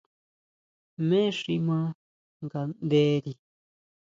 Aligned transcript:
¿Jmé 0.97 1.19
xi 1.37 1.55
ʼma 1.61 1.79
nganderi? 2.43 3.33